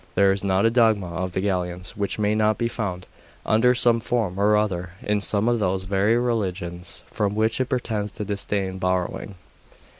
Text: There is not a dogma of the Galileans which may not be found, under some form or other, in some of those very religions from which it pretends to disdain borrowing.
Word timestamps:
There 0.15 0.31
is 0.31 0.43
not 0.43 0.65
a 0.65 0.71
dogma 0.71 1.13
of 1.13 1.33
the 1.33 1.41
Galileans 1.41 1.95
which 1.95 2.17
may 2.17 2.33
not 2.33 2.57
be 2.57 2.67
found, 2.67 3.05
under 3.45 3.75
some 3.75 3.99
form 3.99 4.39
or 4.39 4.57
other, 4.57 4.93
in 5.03 5.21
some 5.21 5.47
of 5.47 5.59
those 5.59 5.83
very 5.83 6.17
religions 6.17 7.03
from 7.11 7.35
which 7.35 7.61
it 7.61 7.65
pretends 7.69 8.11
to 8.13 8.25
disdain 8.25 8.79
borrowing. 8.79 9.35